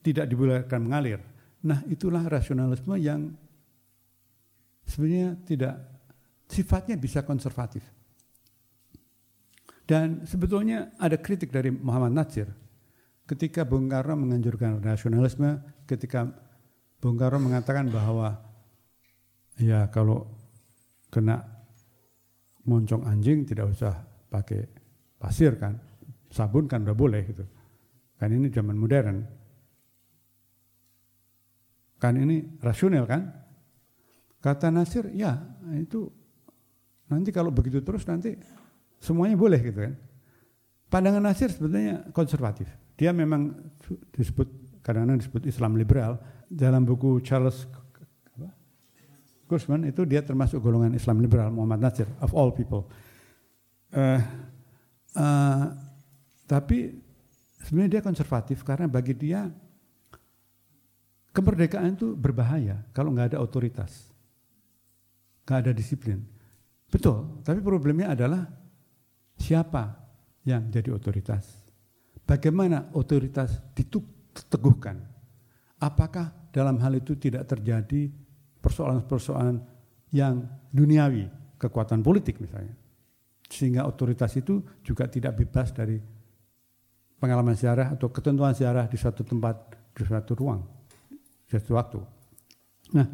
tidak 0.05 0.25
dibolehkan 0.29 0.85
mengalir. 0.85 1.19
Nah 1.65 1.81
itulah 1.89 2.21
rasionalisme 2.29 2.93
yang 3.01 3.33
sebenarnya 4.95 5.35
tidak 5.43 5.75
sifatnya 6.47 6.95
bisa 6.95 7.27
konservatif. 7.27 7.83
Dan 9.83 10.23
sebetulnya 10.23 10.95
ada 10.95 11.19
kritik 11.19 11.51
dari 11.51 11.69
Muhammad 11.69 12.15
Natsir 12.15 12.47
ketika 13.27 13.67
Bung 13.67 13.91
Karno 13.91 14.15
menganjurkan 14.15 14.79
nasionalisme, 14.79 15.59
ketika 15.83 16.31
Bung 17.03 17.19
Karno 17.19 17.43
mengatakan 17.43 17.91
bahwa 17.91 18.39
ya 19.59 19.91
kalau 19.91 20.31
kena 21.11 21.43
moncong 22.65 23.03
anjing 23.05 23.45
tidak 23.45 23.69
usah 23.75 23.93
pakai 24.31 24.63
pasir 25.19 25.59
kan, 25.59 25.75
sabun 26.31 26.65
kan 26.71 26.81
udah 26.87 26.97
boleh 26.97 27.21
gitu. 27.29 27.45
Kan 28.15 28.31
ini 28.31 28.47
zaman 28.47 28.79
modern. 28.79 29.27
Kan 31.99 32.15
ini 32.15 32.57
rasional 32.63 33.05
kan? 33.05 33.44
Kata 34.45 34.69
Nasir, 34.69 35.09
ya 35.09 35.41
itu 35.73 36.05
nanti 37.09 37.33
kalau 37.33 37.49
begitu 37.49 37.81
terus 37.81 38.05
nanti 38.05 38.37
semuanya 39.01 39.33
boleh 39.33 39.57
gitu 39.57 39.79
kan. 39.89 39.97
Pandangan 40.85 41.25
Nasir 41.25 41.49
sebetulnya 41.49 42.05
konservatif. 42.13 42.69
Dia 42.93 43.09
memang 43.09 43.57
disebut 44.13 44.79
kadang-kadang 44.85 45.17
disebut 45.17 45.49
Islam 45.49 45.73
liberal. 45.81 46.21
Dalam 46.45 46.85
buku 46.85 47.25
Charles 47.25 47.65
Kurzman 49.45 49.85
itu 49.85 50.01
dia 50.09 50.25
termasuk 50.25 50.57
golongan 50.57 50.97
Islam 50.97 51.21
liberal 51.21 51.53
Muhammad 51.53 51.81
Nasir 51.81 52.09
of 52.21 52.33
all 52.33 52.49
people. 52.49 52.89
Uh, 53.93 54.17
uh, 55.13 55.69
tapi 56.49 56.97
sebenarnya 57.61 57.97
dia 57.97 58.01
konservatif 58.01 58.65
karena 58.65 58.89
bagi 58.89 59.13
dia 59.13 59.45
kemerdekaan 61.29 61.93
itu 61.93 62.17
berbahaya 62.17 62.81
kalau 62.89 63.13
nggak 63.13 63.33
ada 63.33 63.39
otoritas, 63.41 64.09
nggak 65.45 65.57
ada 65.61 65.71
disiplin. 65.71 66.19
Betul, 66.89 67.41
tapi 67.45 67.61
problemnya 67.61 68.13
adalah 68.13 68.45
siapa 69.37 69.95
yang 70.45 70.69
jadi 70.73 70.89
otoritas. 70.93 71.65
Bagaimana 72.25 72.89
otoritas 72.97 73.61
diteguhkan? 73.77 74.97
Apakah 75.77 76.49
dalam 76.49 76.81
hal 76.81 76.97
itu 76.97 77.13
tidak 77.19 77.45
terjadi 77.45 78.09
persoalan-persoalan 78.63 79.61
yang 80.09 80.41
duniawi, 80.73 81.29
kekuatan 81.61 82.01
politik 82.01 82.41
misalnya. 82.41 82.73
Sehingga 83.45 83.85
otoritas 83.85 84.33
itu 84.39 84.65
juga 84.81 85.05
tidak 85.05 85.37
bebas 85.37 85.69
dari 85.69 86.01
pengalaman 87.21 87.53
sejarah 87.53 87.93
atau 87.93 88.09
ketentuan 88.09 88.57
sejarah 88.57 88.89
di 88.89 88.97
suatu 88.97 89.21
tempat, 89.21 89.77
di 89.93 90.01
suatu 90.01 90.33
ruang, 90.33 90.65
di 91.45 91.51
suatu 91.53 91.73
waktu. 91.77 91.99
Nah, 92.97 93.07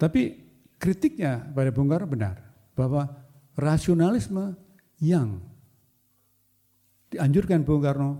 tapi 0.00 0.47
kritiknya 0.78 1.42
pada 1.50 1.74
Bung 1.74 1.90
Karno 1.90 2.06
benar 2.06 2.38
bahwa 2.72 3.10
rasionalisme 3.58 4.54
yang 5.02 5.42
dianjurkan 7.10 7.66
Bung 7.66 7.82
Karno 7.82 8.10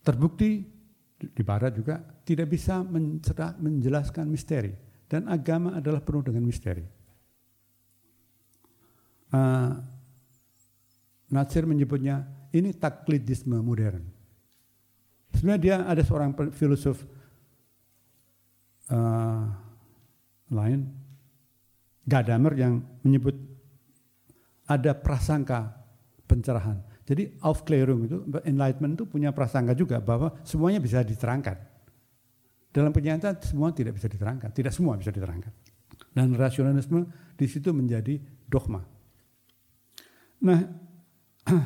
terbukti 0.00 0.64
di 1.16 1.42
barat 1.44 1.76
juga 1.76 2.00
tidak 2.24 2.52
bisa 2.52 2.80
menjelaskan 3.60 4.28
misteri 4.28 4.72
dan 5.06 5.28
agama 5.28 5.76
adalah 5.76 6.02
penuh 6.02 6.24
dengan 6.24 6.44
misteri. 6.44 6.84
Uh, 9.30 9.74
Nasir 11.26 11.66
menyebutnya 11.66 12.22
ini 12.54 12.70
taklidisme 12.70 13.58
modern. 13.58 14.06
Sebenarnya 15.34 15.60
dia 15.60 15.76
ada 15.82 16.02
seorang 16.06 16.32
filosof 16.54 17.02
uh, 18.94 19.65
lain, 20.50 20.86
Gadamer 22.06 22.54
yang 22.54 22.78
menyebut 23.02 23.34
ada 24.66 24.94
prasangka 24.94 25.74
pencerahan. 26.26 26.78
Jadi 27.06 27.38
Aufklärung 27.42 28.06
itu, 28.06 28.18
enlightenment 28.46 28.98
itu 28.98 29.06
punya 29.06 29.30
prasangka 29.30 29.74
juga 29.78 30.02
bahwa 30.02 30.34
semuanya 30.42 30.82
bisa 30.82 31.02
diterangkan. 31.06 31.54
Dalam 32.74 32.90
kenyataan 32.90 33.38
semua 33.42 33.70
tidak 33.70 33.96
bisa 33.96 34.10
diterangkan, 34.10 34.50
tidak 34.50 34.74
semua 34.74 34.98
bisa 34.98 35.14
diterangkan. 35.14 35.54
Dan 36.10 36.34
rasionalisme 36.34 37.06
di 37.38 37.46
situ 37.46 37.70
menjadi 37.70 38.18
dogma. 38.46 38.82
Nah, 40.42 40.60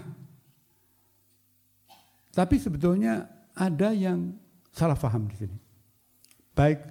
tapi 2.38 2.56
sebetulnya 2.60 3.26
ada 3.56 3.90
yang 3.96 4.37
salah 4.70 4.96
paham 4.96 5.26
di 5.26 5.37
sini. 5.40 5.56
Baik 6.52 6.84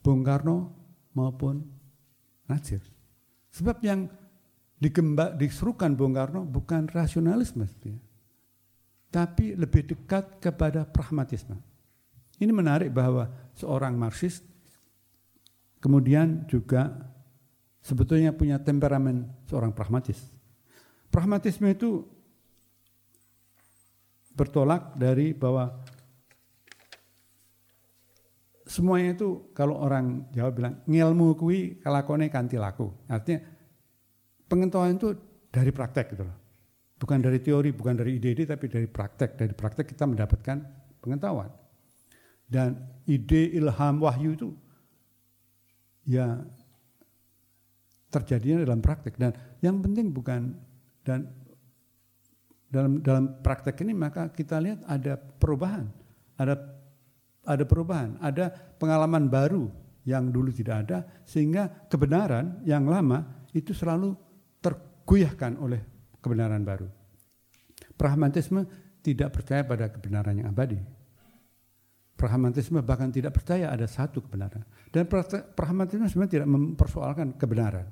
Bung 0.00 0.22
Karno 0.22 0.85
maupun 1.16 1.64
Nasir. 2.44 2.84
Sebab 3.50 3.80
yang 3.80 4.06
digemba, 4.76 5.32
diserukan 5.32 5.96
Bung 5.96 6.12
Karno 6.12 6.44
bukan 6.44 6.92
rasionalisme 6.92 7.64
tapi 9.08 9.56
lebih 9.56 9.88
dekat 9.88 10.44
kepada 10.44 10.84
pragmatisme. 10.84 11.56
Ini 12.36 12.52
menarik 12.52 12.92
bahwa 12.92 13.32
seorang 13.56 13.96
Marxis 13.96 14.44
kemudian 15.80 16.44
juga 16.44 16.92
sebetulnya 17.80 18.36
punya 18.36 18.60
temperamen 18.60 19.24
seorang 19.48 19.72
pragmatis. 19.72 20.20
Pragmatisme 21.08 21.64
itu 21.72 22.04
bertolak 24.36 24.92
dari 25.00 25.32
bahwa 25.32 25.80
semuanya 28.66 29.14
itu 29.14 29.54
kalau 29.54 29.78
orang 29.78 30.26
Jawa 30.34 30.50
bilang 30.50 30.74
ngilmu 30.90 31.38
kui 31.38 31.78
kalakone 31.78 32.26
kanti 32.26 32.58
laku. 32.58 32.90
Artinya 33.06 33.40
pengetahuan 34.50 34.98
itu 34.98 35.14
dari 35.54 35.70
praktek 35.70 36.18
gitu 36.18 36.26
loh. 36.26 36.36
Bukan 36.96 37.22
dari 37.22 37.38
teori, 37.38 37.70
bukan 37.70 37.94
dari 37.94 38.18
ide-ide, 38.18 38.48
tapi 38.48 38.66
dari 38.66 38.88
praktek. 38.90 39.38
Dari 39.38 39.52
praktek 39.54 39.94
kita 39.94 40.08
mendapatkan 40.08 40.56
pengetahuan. 40.98 41.48
Dan 42.46 42.74
ide, 43.06 43.52
ilham, 43.54 44.00
wahyu 44.02 44.34
itu 44.34 44.48
ya 46.08 46.40
terjadinya 48.10 48.64
dalam 48.66 48.80
praktek. 48.82 49.14
Dan 49.20 49.36
yang 49.62 49.78
penting 49.84 50.10
bukan 50.10 50.56
dan 51.06 51.30
dalam 52.66 52.98
dalam 53.04 53.24
praktek 53.44 53.78
ini 53.86 53.94
maka 53.94 54.32
kita 54.32 54.58
lihat 54.58 54.82
ada 54.88 55.14
perubahan, 55.20 55.86
ada 56.40 56.75
ada 57.46 57.64
perubahan, 57.64 58.18
ada 58.18 58.50
pengalaman 58.50 59.30
baru 59.30 59.70
yang 60.02 60.30
dulu 60.30 60.50
tidak 60.50 60.86
ada 60.86 60.98
sehingga 61.22 61.86
kebenaran 61.86 62.62
yang 62.66 62.86
lama 62.86 63.46
itu 63.54 63.70
selalu 63.72 64.14
tergoyahkan 64.60 65.56
oleh 65.62 65.80
kebenaran 66.18 66.66
baru. 66.66 66.90
Pragmatisme 67.96 68.66
tidak 69.00 69.38
percaya 69.38 69.62
pada 69.62 69.88
kebenaran 69.88 70.42
yang 70.42 70.50
abadi. 70.50 70.78
Pragmatisme 72.16 72.80
bahkan 72.82 73.12
tidak 73.12 73.38
percaya 73.38 73.70
ada 73.70 73.86
satu 73.86 74.24
kebenaran. 74.24 74.64
Dan 74.90 75.06
pragmatisme 75.54 76.08
sebenarnya 76.08 76.42
tidak 76.42 76.48
mempersoalkan 76.48 77.36
kebenaran. 77.36 77.86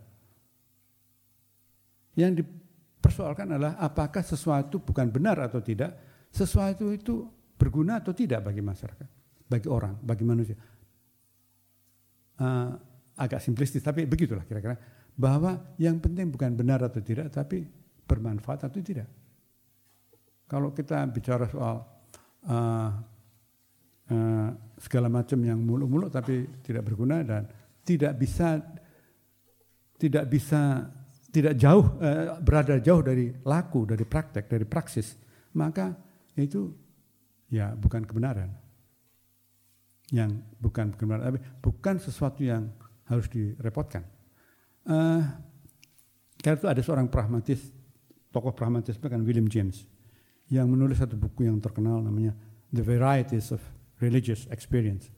Yang 2.16 2.42
dipersoalkan 2.42 3.52
adalah 3.54 3.76
apakah 3.78 4.22
sesuatu 4.24 4.80
bukan 4.80 5.10
benar 5.12 5.38
atau 5.44 5.60
tidak, 5.60 5.92
sesuatu 6.32 6.90
itu 6.90 7.26
berguna 7.54 8.02
atau 8.02 8.10
tidak 8.10 8.50
bagi 8.50 8.58
masyarakat, 8.58 9.08
bagi 9.54 9.68
orang, 9.70 9.94
bagi 10.02 10.24
manusia. 10.26 10.58
Uh, 12.34 12.74
agak 13.14 13.38
simplistis, 13.38 13.78
tapi 13.78 14.10
begitulah 14.10 14.42
kira-kira 14.42 14.74
bahwa 15.14 15.78
yang 15.78 16.02
penting 16.02 16.34
bukan 16.34 16.58
benar 16.58 16.82
atau 16.82 16.98
tidak, 16.98 17.30
tapi 17.30 17.62
bermanfaat 18.02 18.66
atau 18.66 18.82
tidak. 18.82 19.06
Kalau 20.50 20.74
kita 20.74 21.06
bicara 21.06 21.46
soal 21.46 21.76
uh, 22.50 22.90
uh, 24.10 24.48
segala 24.76 25.08
macam 25.08 25.38
yang 25.40 25.62
muluk-muluk 25.62 26.10
tapi 26.10 26.60
tidak 26.60 26.84
berguna 26.84 27.22
dan 27.24 27.48
tidak 27.86 28.18
bisa 28.18 28.60
tidak 29.96 30.24
bisa 30.28 30.84
tidak 31.30 31.54
jauh 31.56 31.96
uh, 32.02 32.38
berada 32.42 32.82
jauh 32.82 33.00
dari 33.00 33.30
laku, 33.46 33.86
dari 33.86 34.04
praktek, 34.04 34.50
dari 34.50 34.66
praksis, 34.66 35.16
maka 35.56 35.94
itu 36.34 36.70
ya 37.48 37.72
bukan 37.72 38.02
kebenaran. 38.02 38.63
Yang 40.14 40.46
bukan 40.62 40.94
kebenaran, 40.94 41.34
tapi 41.34 41.40
bukan 41.58 41.98
sesuatu 41.98 42.46
yang 42.46 42.70
harus 43.10 43.26
direpotkan. 43.26 44.06
Uh, 44.86 45.26
karena 46.38 46.56
itu 46.60 46.68
ada 46.70 46.82
seorang 46.84 47.10
pragmatis, 47.10 47.72
tokoh 48.30 48.54
pragmatis 48.54 48.94
kan 49.00 49.26
William 49.26 49.50
James, 49.50 49.90
yang 50.52 50.70
menulis 50.70 51.02
satu 51.02 51.18
buku 51.18 51.50
yang 51.50 51.58
terkenal 51.58 51.98
namanya 51.98 52.36
The 52.70 52.84
Varieties 52.84 53.50
of 53.50 53.60
Religious 53.98 54.46
Experience. 54.52 55.10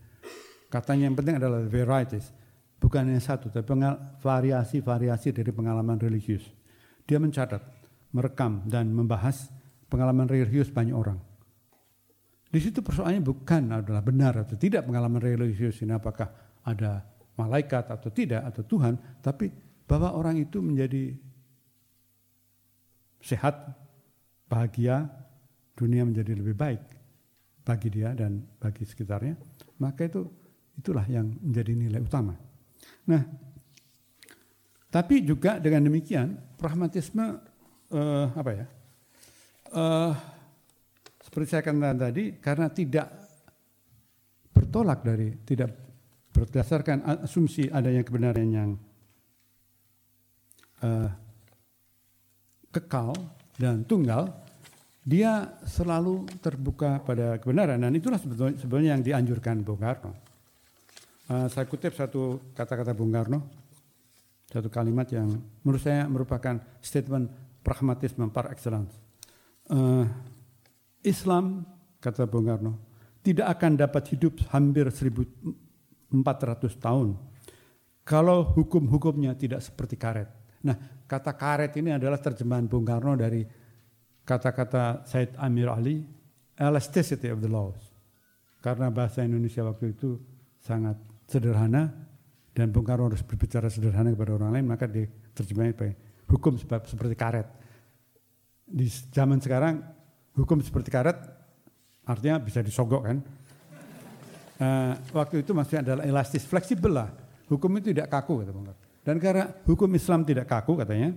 Katanya 0.70 1.10
yang 1.10 1.16
penting 1.18 1.36
adalah 1.38 1.66
varieties, 1.66 2.30
bukan 2.78 3.10
hanya 3.10 3.22
satu, 3.22 3.50
tapi 3.50 3.74
variasi-variasi 4.22 5.34
dari 5.34 5.50
pengalaman 5.50 5.98
religius. 5.98 6.46
Dia 7.06 7.18
mencatat, 7.18 7.62
merekam, 8.14 8.66
dan 8.66 8.90
membahas 8.90 9.50
pengalaman 9.90 10.26
religius 10.26 10.70
banyak 10.70 10.94
orang. 10.94 11.18
Di 12.56 12.64
situ 12.64 12.80
persoalannya 12.80 13.20
bukan 13.20 13.68
adalah 13.68 14.00
benar 14.00 14.32
atau 14.40 14.56
tidak 14.56 14.88
pengalaman 14.88 15.20
religius 15.20 15.76
ini 15.84 15.92
apakah 15.92 16.32
ada 16.64 17.04
malaikat 17.36 17.92
atau 17.92 18.08
tidak 18.08 18.48
atau 18.48 18.64
Tuhan, 18.64 18.96
tapi 19.20 19.52
bahwa 19.84 20.16
orang 20.16 20.40
itu 20.40 20.64
menjadi 20.64 21.12
sehat, 23.20 23.60
bahagia, 24.48 25.04
dunia 25.76 26.08
menjadi 26.08 26.32
lebih 26.32 26.56
baik 26.56 26.80
bagi 27.60 27.92
dia 27.92 28.16
dan 28.16 28.40
bagi 28.56 28.88
sekitarnya, 28.88 29.36
maka 29.76 30.08
itu 30.08 30.24
itulah 30.80 31.04
yang 31.12 31.28
menjadi 31.44 31.76
nilai 31.76 32.00
utama. 32.00 32.40
Nah, 33.04 33.20
tapi 34.88 35.20
juga 35.20 35.60
dengan 35.60 35.92
demikian 35.92 36.56
pragmatisme 36.56 37.36
uh, 37.92 38.26
apa 38.32 38.50
ya? 38.56 38.66
Uh, 39.76 40.35
seperti 41.36 41.52
saya 41.52 41.68
katakan 41.68 42.00
tadi, 42.00 42.24
karena 42.40 42.72
tidak 42.72 43.12
bertolak 44.56 45.04
dari 45.04 45.36
tidak 45.44 45.68
berdasarkan 46.32 47.04
asumsi 47.28 47.68
adanya 47.68 48.00
kebenaran 48.00 48.48
yang 48.48 48.70
uh, 50.80 51.12
kekal 52.72 53.12
dan 53.60 53.84
tunggal, 53.84 54.32
dia 55.04 55.60
selalu 55.68 56.24
terbuka 56.40 57.04
pada 57.04 57.36
kebenaran 57.36 57.84
dan 57.84 57.92
itulah 57.92 58.16
sebetulnya, 58.16 58.56
sebetulnya 58.56 58.96
yang 58.96 59.04
dianjurkan 59.04 59.60
Bung 59.60 59.76
Karno. 59.76 60.16
Uh, 61.28 61.52
saya 61.52 61.68
kutip 61.68 61.92
satu 61.92 62.40
kata-kata 62.56 62.96
Bung 62.96 63.12
Karno, 63.12 63.44
satu 64.48 64.72
kalimat 64.72 65.04
yang 65.12 65.36
menurut 65.60 65.84
saya 65.84 66.08
merupakan 66.08 66.56
statement 66.80 67.28
pragmatisme 67.60 68.24
par 68.32 68.48
excellence. 68.48 68.96
Uh, 69.68 70.08
Islam, 71.06 71.62
kata 72.02 72.26
Bung 72.26 72.50
Karno, 72.50 72.74
tidak 73.22 73.46
akan 73.58 73.78
dapat 73.78 74.10
hidup 74.10 74.42
hampir 74.50 74.90
1400 74.90 76.10
tahun 76.82 77.14
kalau 78.06 78.46
hukum-hukumnya 78.54 79.34
tidak 79.34 79.62
seperti 79.62 79.98
karet. 79.98 80.30
Nah, 80.62 80.78
kata 81.10 81.34
karet 81.34 81.74
ini 81.78 81.90
adalah 81.94 82.22
terjemahan 82.22 82.66
Bung 82.70 82.86
Karno 82.86 83.18
dari 83.18 83.42
kata-kata 84.22 85.06
Said 85.06 85.34
Amir 85.38 85.70
Ali, 85.70 86.06
elasticity 86.54 87.30
of 87.30 87.42
the 87.42 87.50
laws. 87.50 87.78
Karena 88.62 88.90
bahasa 88.90 89.22
Indonesia 89.26 89.62
waktu 89.66 89.94
itu 89.94 90.18
sangat 90.58 90.98
sederhana 91.26 91.90
dan 92.54 92.70
Bung 92.70 92.86
Karno 92.86 93.10
harus 93.10 93.26
berbicara 93.26 93.66
sederhana 93.66 94.14
kepada 94.14 94.38
orang 94.38 94.54
lain, 94.54 94.66
maka 94.70 94.86
diterjemahkan 94.86 95.74
sebagai 95.74 95.94
hukum 96.30 96.58
seperti 96.62 97.14
karet. 97.18 97.46
Di 98.66 98.86
zaman 99.10 99.38
sekarang 99.38 99.95
hukum 100.36 100.60
seperti 100.60 100.92
karet 100.92 101.16
artinya 102.06 102.38
bisa 102.38 102.62
disogok 102.62 103.02
kan. 103.08 103.18
Uh, 104.56 104.96
waktu 105.12 105.44
itu 105.44 105.52
maksudnya 105.52 105.84
adalah 105.84 106.04
elastis, 106.08 106.48
fleksibel 106.48 106.88
lah 106.88 107.12
Hukum 107.46 107.70
itu 107.78 107.94
tidak 107.94 108.10
kaku 108.10 108.42
kata 108.42 108.50
Bung 108.50 108.66
Dan 109.06 109.22
karena 109.22 109.46
hukum 109.62 109.86
Islam 109.94 110.26
tidak 110.26 110.50
kaku 110.50 110.82
katanya, 110.82 111.14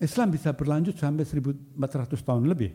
Islam 0.00 0.32
bisa 0.32 0.56
berlanjut 0.56 0.96
sampai 0.96 1.28
1400 1.28 1.76
tahun 2.16 2.48
lebih. 2.48 2.72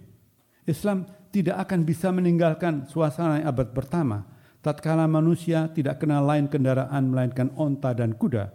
Islam 0.70 1.10
tidak 1.34 1.66
akan 1.66 1.82
bisa 1.82 2.14
meninggalkan 2.14 2.86
suasana 2.86 3.42
abad 3.42 3.74
pertama 3.74 4.22
tatkala 4.62 5.10
manusia 5.10 5.72
tidak 5.74 5.98
kenal 6.04 6.22
lain 6.28 6.46
kendaraan 6.46 7.10
melainkan 7.10 7.50
onta 7.58 7.96
dan 7.98 8.14
kuda, 8.14 8.54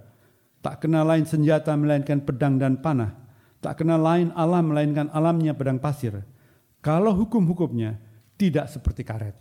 tak 0.63 0.85
kenal 0.87 1.09
lain 1.09 1.27
senjata 1.27 1.75
melainkan 1.75 2.23
pedang 2.23 2.61
dan 2.61 2.79
panah, 2.79 3.17
tak 3.63 3.79
kenal 3.79 4.03
lain 4.03 4.35
alam 4.35 4.75
melainkan 4.75 5.07
alamnya 5.15 5.55
pedang 5.55 5.79
pasir. 5.79 6.19
Kalau 6.83 7.15
hukum-hukumnya 7.15 7.95
tidak 8.35 8.67
seperti 8.67 9.07
karet. 9.07 9.39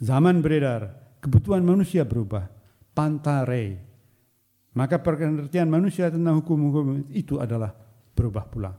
Zaman 0.00 0.40
beredar, 0.40 0.96
kebutuhan 1.20 1.60
manusia 1.60 2.08
berubah. 2.08 2.48
Pantare. 2.96 3.84
Maka 4.72 4.96
pengertian 5.00 5.68
manusia 5.68 6.08
tentang 6.08 6.40
hukum-hukum 6.40 7.12
itu 7.12 7.36
adalah 7.36 7.76
berubah 8.16 8.48
pula. 8.48 8.72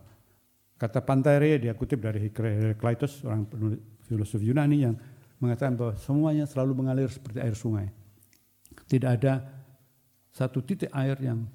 Kata 0.78 1.02
Pantare 1.06 1.58
dia 1.62 1.74
kutip 1.78 2.02
dari 2.02 2.30
Herakleitos, 2.30 3.26
orang 3.26 3.46
penulis 3.46 3.82
filosof 4.06 4.42
Yunani 4.42 4.78
yang 4.86 4.98
mengatakan 5.38 5.78
bahwa 5.78 5.94
semuanya 5.98 6.46
selalu 6.50 6.74
mengalir 6.74 7.10
seperti 7.10 7.42
air 7.42 7.54
sungai. 7.54 7.90
Tidak 8.90 9.10
ada 9.10 9.42
satu 10.34 10.62
titik 10.62 10.94
air 10.94 11.18
yang 11.18 11.50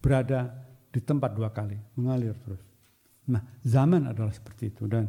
berada 0.00 0.69
di 0.90 1.00
tempat 1.00 1.30
dua 1.32 1.54
kali, 1.54 1.78
mengalir 1.94 2.34
terus. 2.42 2.60
Nah, 3.30 3.42
zaman 3.62 4.10
adalah 4.10 4.34
seperti 4.34 4.74
itu 4.74 4.90
dan 4.90 5.06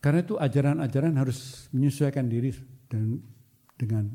karena 0.00 0.24
itu 0.24 0.36
ajaran-ajaran 0.36 1.16
harus 1.16 1.68
menyesuaikan 1.72 2.28
diri 2.28 2.52
dan 2.88 3.20
dengan 3.76 4.08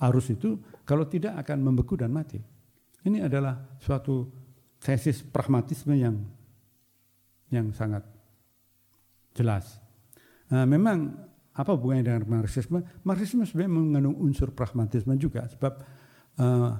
arus 0.00 0.32
itu 0.32 0.60
kalau 0.84 1.08
tidak 1.08 1.36
akan 1.44 1.60
membeku 1.60 1.96
dan 1.96 2.12
mati. 2.12 2.40
Ini 3.04 3.28
adalah 3.28 3.76
suatu 3.80 4.28
tesis 4.80 5.24
pragmatisme 5.24 5.96
yang 5.96 6.20
yang 7.52 7.70
sangat 7.72 8.02
jelas. 9.36 9.78
Nah, 10.52 10.64
memang 10.64 11.14
apa 11.56 11.72
hubungannya 11.72 12.04
dengan 12.04 12.40
Marxisme? 12.40 12.84
Marxisme 13.06 13.48
sebenarnya 13.48 13.72
mengandung 13.72 14.16
unsur 14.20 14.52
pragmatisme 14.52 15.16
juga 15.16 15.48
sebab 15.48 15.72
uh, 16.40 16.76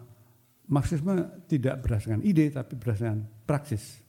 Marxisme 0.66 1.46
tidak 1.46 1.79
berdasarkan 1.87 2.26
ide 2.26 2.50
tapi 2.50 2.74
berdasarkan 2.74 3.22
praksis. 3.46 4.02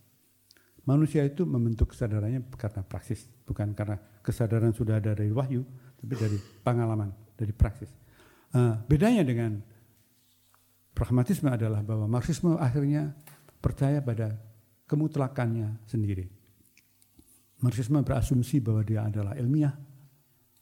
Manusia 0.88 1.22
itu 1.28 1.43
membentuk 1.43 1.91
kesadarannya 1.93 2.48
karena 2.56 2.82
praksis, 2.82 3.28
bukan 3.46 3.76
karena 3.76 4.00
kesadaran 4.24 4.72
sudah 4.72 4.98
ada 4.98 5.13
dari 5.13 5.30
wahyu, 5.30 5.62
tapi 6.00 6.13
dari 6.15 6.39
pengalaman, 6.63 7.12
dari 7.36 7.52
praksis. 7.52 7.91
Uh, 8.56 8.80
bedanya 8.88 9.22
dengan 9.28 9.60
pragmatisme 10.96 11.52
adalah 11.52 11.86
bahwa 11.86 12.10
Marxisme 12.10 12.58
akhirnya 12.58 13.13
percaya 13.62 14.02
pada 14.02 14.34
kemutlakannya 14.89 15.86
sendiri. 15.86 16.26
Marxisme 17.62 18.02
berasumsi 18.02 18.58
bahwa 18.63 18.82
dia 18.82 19.06
adalah 19.06 19.38
ilmiah 19.38 19.78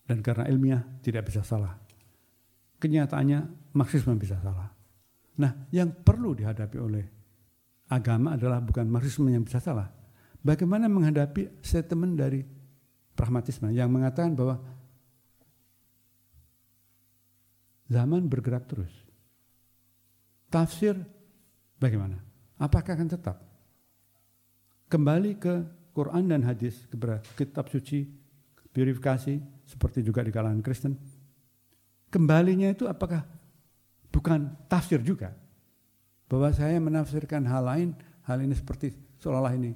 dan 0.03 0.19
karena 0.19 0.49
ilmiah 0.51 0.81
tidak 0.99 1.31
bisa 1.31 1.45
salah. 1.45 1.79
Kenyataannya 2.81 3.71
Marxisme 3.77 4.11
bisa 4.19 4.41
salah. 4.43 4.74
Nah, 5.35 5.67
yang 5.71 5.91
perlu 5.91 6.31
dihadapi 6.31 6.77
oleh 6.79 7.05
agama 7.91 8.39
adalah 8.39 8.63
bukan 8.63 8.87
Marxisme 8.87 9.27
yang 9.29 9.43
bisa 9.43 9.59
salah. 9.59 9.91
Bagaimana 10.39 10.87
menghadapi 10.87 11.59
statement 11.59 12.13
dari 12.15 12.39
pragmatisme 13.17 13.73
yang 13.73 13.89
mengatakan 13.89 14.37
bahwa 14.37 14.61
Zaman 17.85 18.25
bergerak 18.25 18.65
terus. 18.65 18.89
Tafsir 20.49 20.97
bagaimana? 21.77 22.17
Apakah 22.57 22.97
akan 22.97 23.09
tetap? 23.09 23.37
Kembali 24.89 25.37
ke 25.37 25.53
Quran 25.93 26.25
dan 26.29 26.41
hadis, 26.41 26.89
kepada 26.89 27.21
kitab 27.37 27.69
suci, 27.69 28.09
purifikasi, 28.73 29.37
seperti 29.69 30.01
juga 30.01 30.25
di 30.25 30.31
kalangan 30.33 30.65
Kristen. 30.65 30.97
Kembalinya 32.09 32.71
itu 32.71 32.89
apakah 32.89 33.27
bukan 34.15 34.55
tafsir 34.71 35.03
juga? 35.03 35.35
Bahwa 36.31 36.47
saya 36.55 36.79
menafsirkan 36.79 37.43
hal 37.43 37.67
lain, 37.67 37.89
hal 38.23 38.39
ini 38.39 38.55
seperti 38.55 38.95
seolah-olah 39.19 39.53
ini. 39.59 39.75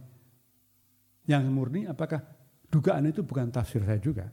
Yang 1.28 1.44
murni 1.52 1.84
apakah 1.86 2.24
dugaan 2.72 3.12
itu 3.12 3.22
bukan 3.28 3.52
tafsir 3.52 3.84
saya 3.84 4.00
juga? 4.00 4.32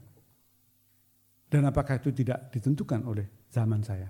Dan 1.51 1.67
apakah 1.67 1.99
itu 1.99 2.15
tidak 2.15 2.55
ditentukan 2.55 3.03
oleh 3.03 3.51
zaman 3.51 3.83
saya? 3.83 4.09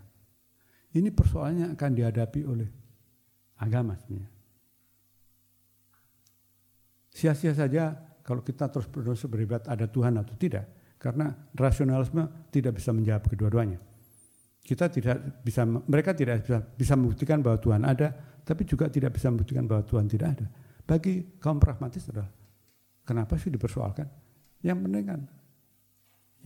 Ini 0.92 1.12
persoalannya 1.12 1.72
akan 1.76 1.90
dihadapi 1.92 2.40
oleh 2.44 2.68
agama 3.61 3.96
sebenarnya. 3.96 4.32
Sia-sia 7.12 7.52
saja 7.56 7.96
kalau 8.20 8.44
kita 8.44 8.68
terus 8.68 8.88
berdosa 8.88 9.24
beribadat 9.24 9.72
ada 9.72 9.88
Tuhan 9.88 10.20
atau 10.20 10.37
tidak. 10.37 10.68
Karena 10.96 11.28
rasionalisme 11.52 12.48
tidak 12.48 12.80
bisa 12.80 12.92
menjawab 12.92 13.28
kedua-duanya. 13.28 13.95
Kita 14.66 14.90
tidak 14.90 15.46
bisa, 15.46 15.62
mereka 15.62 16.11
tidak 16.11 16.42
bisa, 16.42 16.59
bisa 16.59 16.98
membuktikan 16.98 17.38
bahwa 17.38 17.62
Tuhan 17.62 17.87
ada, 17.87 18.11
tapi 18.42 18.66
juga 18.66 18.90
tidak 18.90 19.14
bisa 19.14 19.31
membuktikan 19.31 19.62
bahwa 19.62 19.87
Tuhan 19.87 20.11
tidak 20.11 20.29
ada. 20.35 20.46
Bagi 20.83 21.38
kaum 21.38 21.62
pragmatis 21.62 22.11
adalah, 22.11 22.26
kenapa 23.07 23.38
sih 23.38 23.55
dipersoalkan? 23.55 24.11
Yang 24.66 24.79
penting 24.83 25.05
kan 25.07 25.20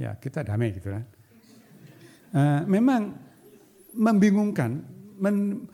ya 0.01 0.17
kita 0.17 0.41
damai 0.41 0.73
gitu 0.73 0.89
kan. 0.89 1.05
Uh, 2.33 2.61
memang 2.65 3.17
membingungkan, 3.93 4.81
men, 5.21 5.69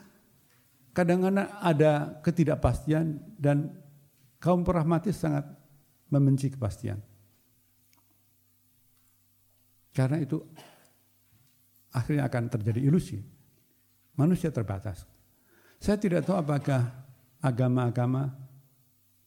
kadang-kadang 0.91 1.47
ada 1.63 2.19
ketidakpastian 2.27 3.23
dan 3.39 3.71
kaum 4.43 4.67
pragmatis 4.67 5.15
sangat 5.21 5.47
membenci 6.11 6.51
kepastian. 6.51 6.99
Karena 9.95 10.21
itu 10.21 10.43
akhirnya 11.97 12.29
akan 12.29 12.53
terjadi 12.53 12.81
ilusi. 12.85 13.17
Manusia 14.21 14.53
terbatas. 14.53 15.09
Saya 15.81 15.97
tidak 15.97 16.29
tahu 16.29 16.37
apakah 16.37 16.89
agama-agama 17.41 18.33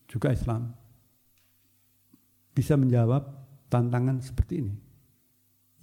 juga 0.10 0.34
Islam 0.34 0.74
bisa 2.54 2.74
menjawab 2.78 3.22
tantangan 3.70 4.22
seperti 4.22 4.54
ini 4.66 4.74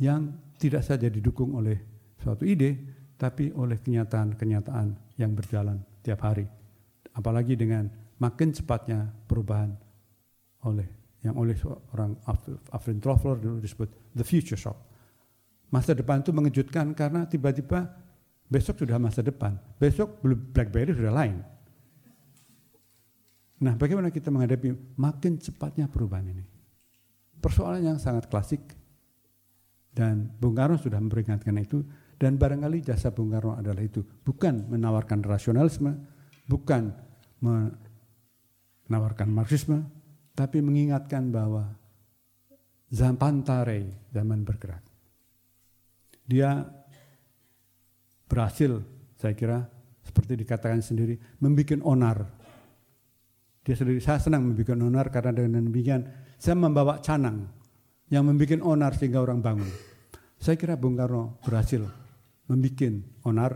yang 0.03 0.35
tidak 0.59 0.83
saja 0.83 1.07
didukung 1.07 1.55
oleh 1.55 1.79
suatu 2.20 2.42
ide, 2.42 2.75
tapi 3.16 3.55
oleh 3.55 3.79
kenyataan-kenyataan 3.81 5.16
yang 5.16 5.33
berjalan 5.33 5.81
tiap 6.03 6.20
hari. 6.27 6.44
Apalagi 7.16 7.57
dengan 7.57 7.88
makin 8.20 8.53
cepatnya 8.53 9.09
perubahan 9.25 9.72
oleh 10.66 10.88
yang 11.25 11.38
oleh 11.38 11.57
seorang 11.57 12.18
Alfred 12.70 13.01
Toffler 13.01 13.40
dulu 13.40 13.59
disebut 13.59 13.88
the 14.12 14.27
future 14.27 14.59
shock. 14.59 14.77
Masa 15.66 15.92
depan 15.92 16.22
itu 16.22 16.31
mengejutkan 16.31 16.94
karena 16.94 17.26
tiba-tiba 17.26 17.90
besok 18.46 18.79
sudah 18.83 18.98
masa 19.02 19.22
depan, 19.22 19.59
besok 19.83 20.22
BlackBerry 20.22 20.94
sudah 20.94 21.11
lain. 21.11 21.42
Nah, 23.57 23.74
bagaimana 23.74 24.12
kita 24.12 24.29
menghadapi 24.29 24.76
makin 25.00 25.40
cepatnya 25.40 25.88
perubahan 25.88 26.29
ini? 26.29 26.44
Persoalan 27.40 27.83
yang 27.83 27.98
sangat 27.98 28.29
klasik 28.29 28.61
dan 29.96 30.29
Bung 30.37 30.52
Karno 30.52 30.76
sudah 30.76 31.00
memperingatkan 31.00 31.57
itu 31.57 31.81
dan 32.20 32.37
barangkali 32.37 32.85
jasa 32.85 33.09
Bung 33.12 33.33
Karno 33.33 33.57
adalah 33.57 33.81
itu. 33.81 34.05
Bukan 34.05 34.68
menawarkan 34.68 35.24
rasionalisme, 35.24 35.96
bukan 36.44 36.92
menawarkan 37.40 39.29
Marxisme, 39.33 39.88
tapi 40.37 40.61
mengingatkan 40.61 41.33
bahwa 41.33 41.72
zaman 42.92 43.40
tare, 43.40 44.09
zaman 44.12 44.44
bergerak. 44.44 44.85
Dia 46.26 46.66
berhasil, 48.26 48.82
saya 49.14 49.34
kira, 49.38 49.62
seperti 50.02 50.42
dikatakan 50.42 50.82
sendiri, 50.82 51.18
membuat 51.38 51.80
onar. 51.86 52.18
Dia 53.62 53.74
sendiri, 53.78 54.02
saya 54.02 54.18
senang 54.18 54.46
membuat 54.50 54.78
onar 54.78 55.06
karena 55.14 55.30
dengan 55.34 55.66
demikian 55.66 56.06
saya 56.36 56.58
membawa 56.58 57.00
canang 57.00 57.46
yang 58.10 58.26
membuat 58.26 58.62
onar 58.62 58.92
sehingga 58.98 59.22
orang 59.22 59.42
bangun. 59.42 59.70
Saya 60.36 60.58
kira 60.60 60.76
Bung 60.76 60.98
Karno 60.98 61.40
berhasil 61.42 61.82
membuat 62.46 63.02
onar 63.26 63.52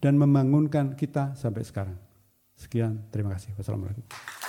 dan 0.00 0.20
membangunkan 0.20 0.98
kita 0.98 1.36
sampai 1.38 1.62
sekarang. 1.64 1.96
Sekian, 2.56 3.08
terima 3.12 3.36
kasih. 3.36 3.52
Wassalamualaikum. 3.56 4.45